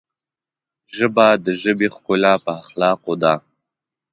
ژبه 0.97 1.27
د 1.45 1.47
ژبې 1.61 1.87
ښکلا 1.95 2.33
په 2.45 2.51
اخلاقو 2.61 3.13
ده 3.21 3.33